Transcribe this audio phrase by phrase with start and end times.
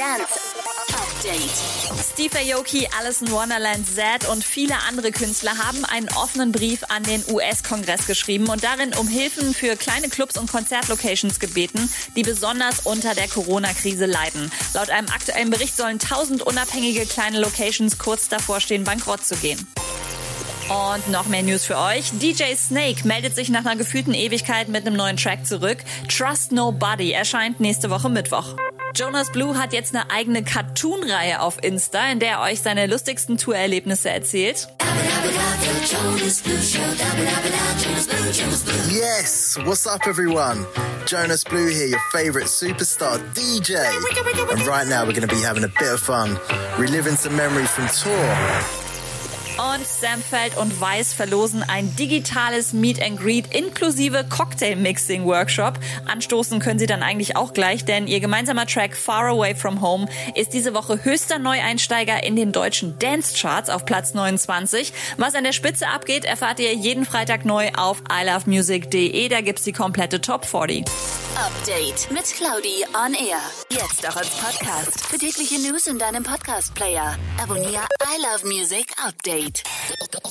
[0.00, 0.40] Dance
[0.94, 2.10] Update.
[2.10, 7.02] Steve Aoki, Alice in Wonderland, Zed und viele andere Künstler haben einen offenen Brief an
[7.02, 12.80] den US-Kongress geschrieben und darin um Hilfen für kleine Clubs und Konzertlocations gebeten, die besonders
[12.86, 14.50] unter der Corona-Krise leiden.
[14.72, 19.58] Laut einem aktuellen Bericht sollen 1000 unabhängige kleine Locations kurz davor stehen, bankrott zu gehen.
[20.70, 22.10] Und noch mehr News für euch.
[22.12, 25.78] DJ Snake meldet sich nach einer gefühlten Ewigkeit mit einem neuen Track zurück.
[26.08, 28.56] Trust Nobody erscheint nächste Woche Mittwoch.
[28.94, 33.38] Jonas Blue hat jetzt eine eigene Cartoon-Reihe auf Insta, in der er euch seine lustigsten
[33.38, 34.68] Tourerlebnisse erzählt.
[38.90, 40.66] Yes, what's up, everyone?
[41.06, 43.76] Jonas Blue here, your favorite superstar DJ.
[44.50, 46.38] And right now, we're going to be having a bit of fun,
[46.78, 48.89] reliving some memories from tour.
[49.60, 55.78] Und Samfeld und Weiß verlosen ein digitales Meet and Greet inklusive Cocktail-Mixing-Workshop.
[56.06, 60.08] Anstoßen können sie dann eigentlich auch gleich, denn ihr gemeinsamer Track Far Away From Home
[60.34, 64.94] ist diese Woche höchster Neueinsteiger in den deutschen Dance-Charts auf Platz 29.
[65.18, 69.28] Was an der Spitze abgeht, erfahrt ihr jeden Freitag neu auf ilovemusic.de.
[69.28, 70.86] Da gibt's die komplette Top 40.
[71.36, 73.40] Update mit Claudi on Air.
[73.70, 75.06] Jetzt auch als Podcast.
[75.06, 77.16] Für tägliche News in deinem Podcast-Player.
[77.42, 79.49] Abonniere I Love Music Update.
[79.50, 80.30] date.